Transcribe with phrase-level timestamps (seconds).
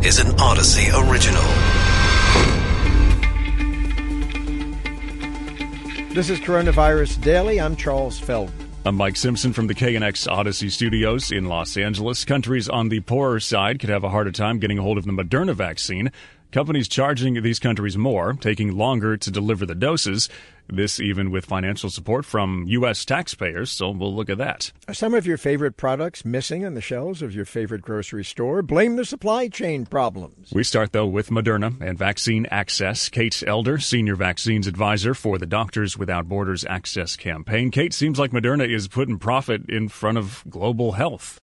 [0.00, 1.42] This is an Audacy original.
[6.14, 7.60] This is Coronavirus Daily.
[7.60, 8.70] I'm Charles Feldman.
[8.86, 12.24] I'm Mike Simpson from the KNX Audacy Studios in Los Angeles.
[12.24, 15.10] Countries on the poorer side could have a harder time getting a hold of the
[15.10, 16.12] Moderna vaccine.
[16.50, 20.30] Companies charging these countries more, taking longer to deliver the doses.
[20.66, 23.04] This even with financial support from U.S.
[23.04, 24.72] taxpayers, so we'll look at that.
[24.86, 28.62] Are some of your favorite products missing on the shelves of your favorite grocery store?
[28.62, 30.50] Blame the supply chain problems.
[30.52, 33.10] We start, though, with Moderna and vaccine access.
[33.10, 37.70] Kate Elder, Senior Vaccines Advisor for the Doctors Without Borders Access Campaign.
[37.70, 41.40] Kate, seems like Moderna is putting profit in front of global health.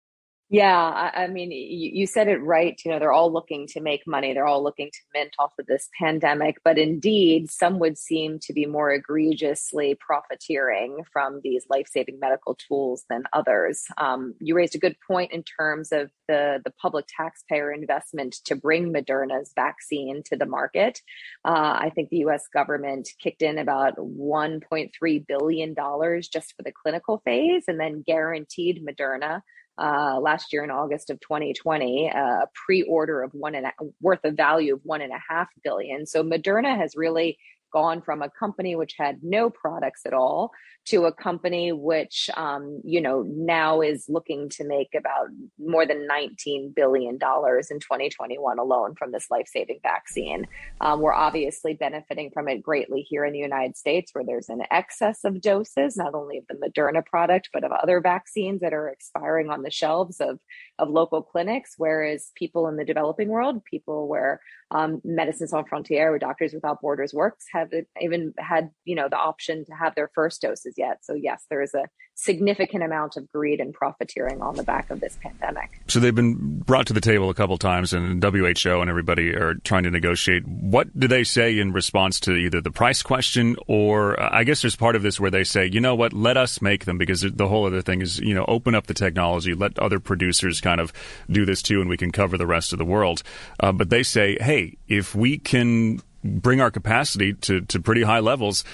[0.50, 2.78] Yeah, I, I mean, you, you, said it right.
[2.84, 4.34] You know, they're all looking to make money.
[4.34, 6.56] They're all looking to mint off of this pandemic.
[6.62, 12.56] But indeed, some would seem to be more egregiously profiteering from these life saving medical
[12.56, 13.84] tools than others.
[13.96, 18.54] Um, you raised a good point in terms of the, the public taxpayer investment to
[18.54, 21.00] bring Moderna's vaccine to the market.
[21.44, 27.22] Uh, I think the US government kicked in about $1.3 billion just for the clinical
[27.24, 29.40] phase and then guaranteed Moderna
[29.78, 34.24] uh, last year in August of 2020, uh, a pre-order of one and a, worth
[34.24, 36.06] of value of one and a half billion.
[36.06, 37.38] So Moderna has really
[37.74, 40.52] gone from a company which had no products at all
[40.86, 46.06] to a company which, um, you know, now is looking to make about more than
[46.08, 50.46] $19 billion in 2021 alone from this life saving vaccine.
[50.80, 54.62] Um, we're obviously benefiting from it greatly here in the United States, where there's an
[54.70, 58.88] excess of doses, not only of the Moderna product, but of other vaccines that are
[58.88, 60.38] expiring on the shelves of,
[60.78, 61.74] of local clinics.
[61.78, 64.40] Whereas people in the developing world, people where
[64.74, 67.70] um, Médecins Sans Frontières or Doctors Without Borders works, have
[68.00, 70.98] even had, you know, the option to have their first doses yet.
[71.02, 75.00] So, yes, there is a significant amount of greed and profiteering on the back of
[75.00, 75.80] this pandemic.
[75.88, 79.54] So, they've been brought to the table a couple times, and WHO and everybody are
[79.54, 80.46] trying to negotiate.
[80.46, 84.62] What do they say in response to either the price question or uh, I guess
[84.62, 87.22] there's part of this where they say, you know what, let us make them because
[87.22, 90.80] the whole other thing is, you know, open up the technology, let other producers kind
[90.80, 90.92] of
[91.30, 93.22] do this too, and we can cover the rest of the world.
[93.60, 98.20] Uh, but they say, hey, if we can bring our capacity to, to pretty high
[98.20, 98.64] levels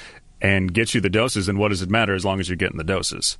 [0.40, 2.78] and get you the doses, and what does it matter as long as you're getting
[2.78, 3.38] the doses?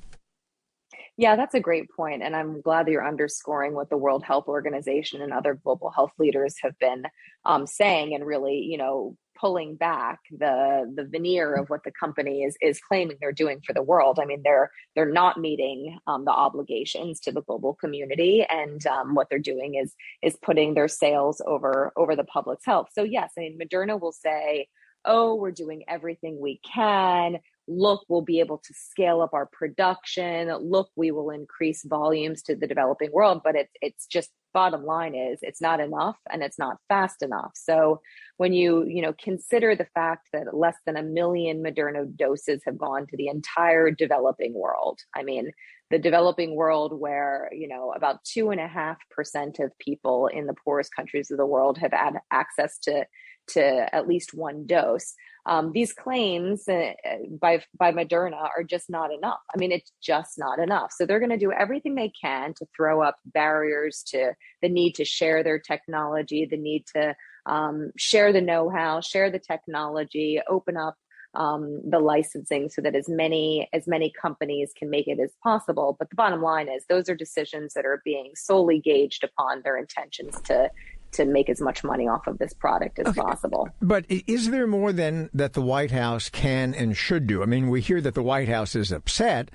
[1.17, 4.47] Yeah, that's a great point, and I'm glad that you're underscoring what the World Health
[4.47, 7.03] Organization and other global health leaders have been
[7.45, 12.43] um, saying, and really, you know, pulling back the the veneer of what the company
[12.43, 14.19] is is claiming they're doing for the world.
[14.21, 19.15] I mean, they're they're not meeting um, the obligations to the global community, and um,
[19.15, 22.89] what they're doing is is putting their sales over over the public's health.
[22.93, 24.67] So yes, I mean, Moderna will say
[25.05, 27.39] oh, we're doing everything we can.
[27.67, 30.53] Look, we'll be able to scale up our production.
[30.57, 33.41] Look, we will increase volumes to the developing world.
[33.43, 37.51] But it's it's just bottom line is it's not enough and it's not fast enough.
[37.55, 38.01] So
[38.37, 42.77] when you you know consider the fact that less than a million Moderna doses have
[42.77, 45.51] gone to the entire developing world, I mean
[45.89, 50.47] the developing world where you know about two and a half percent of people in
[50.47, 53.05] the poorest countries of the world have had access to
[53.49, 55.13] to at least one dose.
[55.45, 56.93] Um, these claims uh,
[57.39, 59.39] by by Moderna are just not enough.
[59.53, 60.91] I mean, it's just not enough.
[60.91, 64.93] So they're going to do everything they can to throw up barriers to the need
[64.95, 67.15] to share their technology, the need to
[67.47, 70.95] um, share the know-how, share the technology, open up
[71.33, 75.95] um, the licensing so that as many as many companies can make it as possible.
[75.97, 79.77] But the bottom line is those are decisions that are being solely gauged upon their
[79.77, 80.69] intentions to
[81.11, 83.21] to make as much money off of this product as okay.
[83.21, 83.69] possible.
[83.81, 87.43] But is there more than that the White House can and should do?
[87.43, 89.51] I mean, we hear that the White House is upset,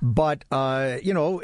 [0.00, 1.40] but uh, you know,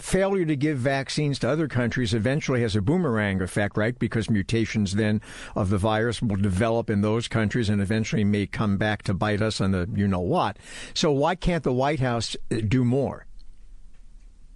[0.00, 3.98] failure to give vaccines to other countries eventually has a boomerang effect, right?
[3.98, 5.20] Because mutations then
[5.54, 9.42] of the virus will develop in those countries and eventually may come back to bite
[9.42, 10.58] us on the you know what.
[10.92, 12.36] So why can't the White House
[12.68, 13.26] do more?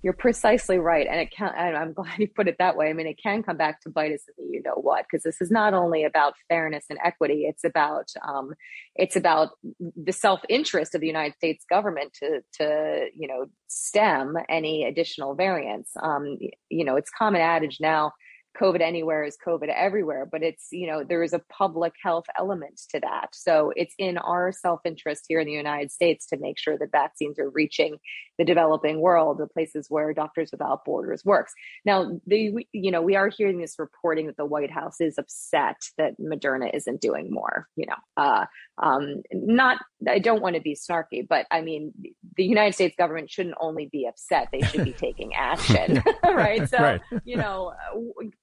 [0.03, 1.53] You're precisely right, and it can.
[1.56, 2.88] And I'm glad you put it that way.
[2.88, 5.25] I mean, it can come back to bite us in the you know what, because
[5.25, 7.46] this is not only about fairness and equity.
[7.49, 8.55] It's about um,
[8.94, 9.50] it's about
[9.96, 15.34] the self interest of the United States government to to you know stem any additional
[15.34, 15.90] variants.
[16.02, 16.38] Um,
[16.69, 18.12] you know, it's common adage now
[18.60, 22.81] COVID anywhere is COVID everywhere, but it's, you know, there is a public health element
[22.90, 23.28] to that.
[23.32, 26.90] So it's in our self interest here in the United States to make sure that
[26.90, 27.99] vaccines are reaching
[28.38, 31.52] the developing world, the places where Doctors Without Borders works.
[31.84, 35.76] Now, the, you know, we are hearing this reporting that the White House is upset
[35.96, 38.46] that Moderna isn't doing more, you know, uh,
[38.81, 39.78] um, not,
[40.08, 41.93] I don't want to be snarky, but I mean,
[42.37, 46.69] the United States government shouldn't only be upset, they should be taking action, right?
[46.69, 47.00] So, right.
[47.25, 47.72] you know,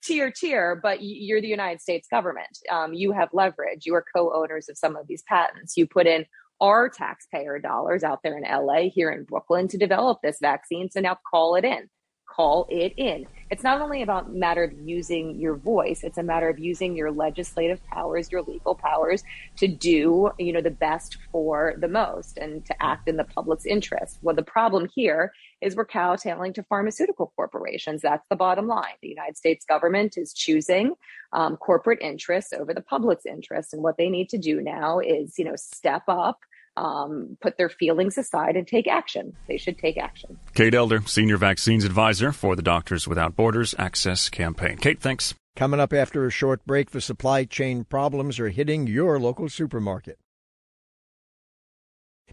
[0.06, 2.60] tier tier, but you're the United States government.
[2.72, 3.86] Um, you have leverage.
[3.86, 5.75] You are co-owners of some of these patents.
[5.75, 6.25] You put in
[6.62, 10.90] our taxpayer dollars out there in LA, here in Brooklyn, to develop this vaccine.
[10.90, 11.90] So now call it in
[12.36, 13.25] call it in.
[13.50, 17.12] It's not only about matter of using your voice, it's a matter of using your
[17.12, 19.24] legislative powers, your legal powers
[19.57, 23.66] to do, you know, the best for the most and to act in the public's
[23.66, 24.18] interest.
[24.22, 25.31] Well, the problem here
[25.62, 28.02] is we're cowtailing to pharmaceutical corporations.
[28.02, 28.94] That's the bottom line.
[29.02, 30.94] The United States government is choosing
[31.34, 33.74] um, corporate interests over the public's interest.
[33.74, 36.40] And what they need to do now is, you know, step up
[36.78, 39.36] um, put their feelings aside and take action.
[39.48, 40.38] They should take action.
[40.54, 44.78] Kate Elder, Senior Vaccines Advisor for the Doctors Without Borders Access Campaign.
[44.78, 45.34] Kate, thanks.
[45.56, 50.19] Coming up after a short break, the supply chain problems are hitting your local supermarket.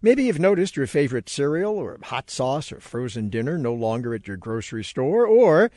[0.04, 4.26] Maybe you've noticed your favorite cereal or hot sauce or frozen dinner no longer at
[4.26, 5.70] your grocery store, or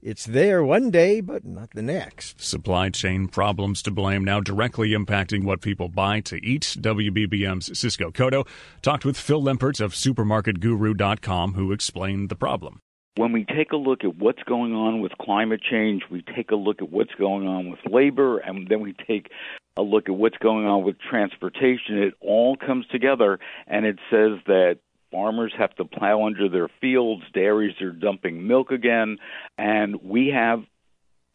[0.00, 2.40] it's there one day, but not the next.
[2.40, 6.78] Supply chain problems to blame now directly impacting what people buy to eat.
[6.80, 8.46] WBBM's Cisco Cotto
[8.80, 12.80] talked with Phil Lempert of SupermarketGuru.com, who explained the problem.
[13.16, 16.56] When we take a look at what's going on with climate change, we take a
[16.56, 19.30] look at what's going on with labor, and then we take
[19.78, 21.98] a look at what's going on with transportation.
[21.98, 24.78] It all comes together, and it says that
[25.10, 27.22] Farmers have to plow under their fields.
[27.32, 29.18] Dairies are dumping milk again.
[29.56, 30.64] And we have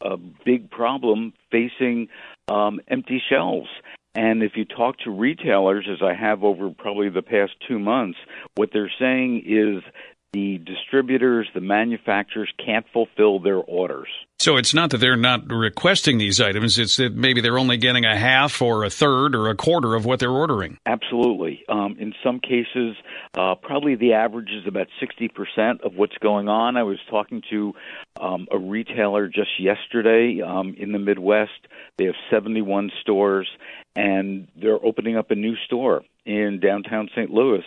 [0.01, 2.10] a big problem facing
[2.48, 3.69] um, empty shelves.
[4.16, 8.19] And if you talk to retailers, as I have over probably the past two months,
[8.56, 9.84] what they're saying is
[10.33, 14.07] the distributors, the manufacturers can't fulfill their orders.
[14.39, 18.03] So it's not that they're not requesting these items, it's that maybe they're only getting
[18.03, 20.77] a half or a third or a quarter of what they're ordering.
[20.85, 21.63] Absolutely.
[21.69, 22.97] Um, in some cases,
[23.38, 26.75] uh, probably the average is about 60% of what's going on.
[26.75, 27.74] I was talking to
[28.19, 31.51] um, a retailer just yesterday um, in the Midwest.
[31.97, 33.47] They have 71 stores,
[33.95, 37.30] and they're opening up a new store in downtown St.
[37.30, 37.64] Louis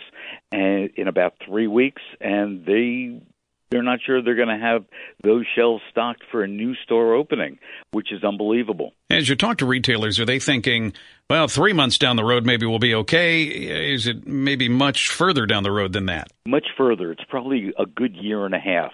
[0.51, 3.21] and in about 3 weeks and they
[3.69, 4.85] they're not sure they're going to have
[5.23, 7.59] those shelves stocked for a new store opening,
[7.91, 8.93] which is unbelievable.
[9.09, 10.93] As you talk to retailers, are they thinking,
[11.29, 13.43] well, three months down the road, maybe we'll be okay?
[13.43, 16.31] Is it maybe much further down the road than that?
[16.45, 17.11] Much further.
[17.11, 18.93] It's probably a good year and a half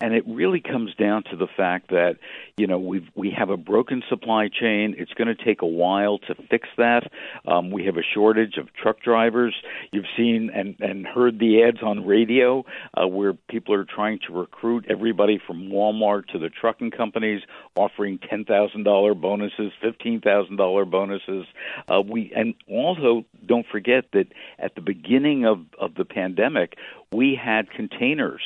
[0.00, 2.16] and it really comes down to the fact that
[2.56, 4.94] you know we we have a broken supply chain.
[4.98, 7.10] It's going to take a while to fix that.
[7.46, 9.54] Um, we have a shortage of truck drivers.
[9.92, 12.64] You've seen and and heard the ads on radio
[12.94, 17.42] uh, where people are trying to recruit everybody from Walmart to the trucking companies,
[17.76, 21.46] offering ten thousand dollar bonuses, fifteen thousand dollar bonuses.
[21.88, 24.26] Uh, we and also don't forget that
[24.58, 26.76] at the beginning of of the pandemic,
[27.12, 28.42] we had containers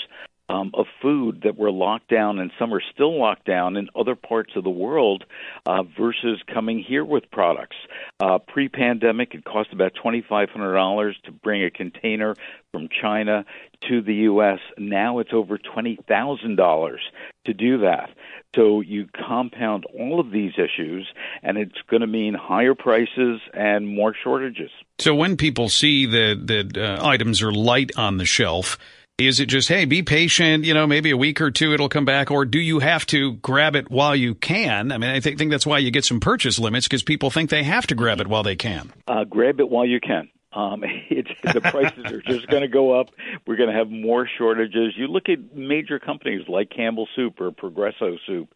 [0.49, 4.15] um, of food that were locked down, and some are still locked down in other
[4.15, 5.25] parts of the world,
[5.67, 7.77] uh, versus coming here with products.
[8.21, 12.35] Uh, pre-pandemic, it cost about twenty-five hundred dollars to bring a container
[12.73, 13.45] from China
[13.89, 14.59] to the U.S.
[14.77, 17.01] Now it's over twenty thousand dollars
[17.45, 18.11] to do that.
[18.57, 21.07] So you compound all of these issues,
[21.43, 24.71] and it's going to mean higher prices and more shortages.
[24.99, 28.79] So when people see that that uh, items are light on the shelf
[29.19, 32.05] is it just, hey, be patient, you know, maybe a week or two it'll come
[32.05, 32.31] back?
[32.31, 34.93] Or do you have to grab it while you can?
[34.93, 37.51] I mean, I think, think that's why you get some purchase limits because people think
[37.51, 38.93] they have to grab it while they can.
[39.09, 40.31] Uh, grab it while you can.
[40.53, 43.09] Um, it's the prices are just going to go up.
[43.45, 44.95] We're going to have more shortages.
[44.97, 48.49] You look at major companies like Campbell Soup or Progresso Soup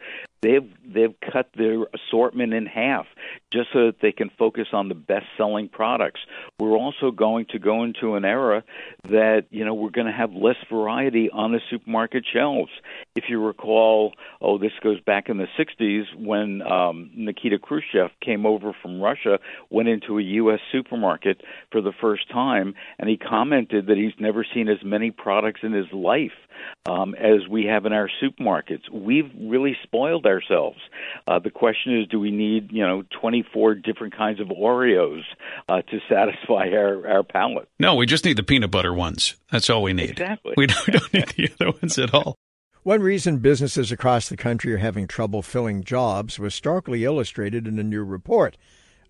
[0.43, 3.07] they've they've cut their assortment in half
[3.53, 6.21] just so that they can focus on the best selling products.
[6.59, 8.65] We're also going to go into an era
[9.09, 12.71] that you know we're going to have less variety on the supermarket shelves.
[13.15, 18.47] If you recall, oh this goes back in the 60s when um, Nikita Khrushchev came
[18.47, 19.39] over from Russia,
[19.71, 20.61] went into a U.S.
[20.71, 25.61] supermarket for the first time, and he commented that he's never seen as many products
[25.63, 26.33] in his life
[26.87, 28.89] um, as we have in our supermarkets.
[28.93, 30.79] We've really spoiled ourselves.
[31.27, 33.03] Uh, the question is, do we need you know
[33.43, 35.23] 24 different kinds of Oreos
[35.69, 37.69] uh, to satisfy our, our palate?
[37.79, 39.37] No, we just need the peanut butter ones.
[39.51, 40.11] That's all we need.
[40.11, 40.55] Exactly.
[40.57, 42.37] We don't, don't need the other ones at all.
[42.83, 47.79] One reason businesses across the country are having trouble filling jobs was starkly illustrated in
[47.79, 48.57] a new report.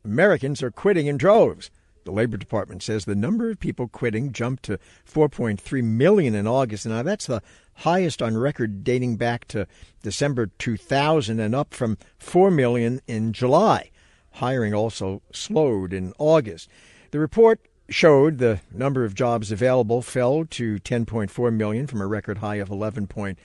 [0.04, 1.70] Americans are quitting in droves.
[2.04, 6.84] The Labor Department says the number of people quitting jumped to 4.3 million in August.
[6.84, 7.42] Now, that's the
[7.76, 9.66] highest on record dating back to
[10.02, 13.91] December 2000 and up from 4 million in July.
[14.32, 16.68] Hiring also slowed in August.
[17.10, 22.38] The report showed the number of jobs available fell to 10.4 million from a record
[22.38, 23.36] high of 11.1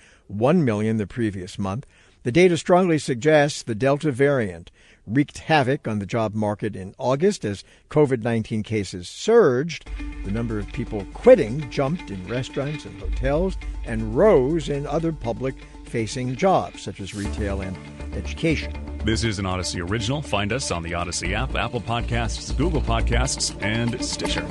[0.63, 1.85] million the previous month.
[2.23, 4.71] The data strongly suggests the Delta variant
[5.05, 9.89] wreaked havoc on the job market in August as COVID 19 cases surged.
[10.25, 15.55] The number of people quitting jumped in restaurants and hotels and rose in other public
[15.87, 17.77] facing jobs, such as retail and
[18.13, 18.73] education.
[19.03, 20.21] This is an Audacy original.
[20.21, 24.45] Find us on the Audacy app, Apple Podcasts, Google Podcasts, and Stitcher.